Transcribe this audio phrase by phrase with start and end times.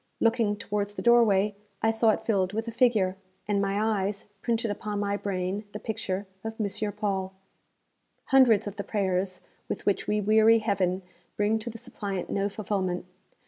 [0.19, 1.53] Looking towards the doorway
[1.83, 3.17] I saw it filled with a figure,
[3.47, 6.91] and my eyes printed upon my brain the picture of M.
[6.93, 7.33] Paul.
[8.29, 11.03] Hundreds of the prayers with which we weary Heaven
[11.37, 13.05] bring to the suppliant no fulfilment.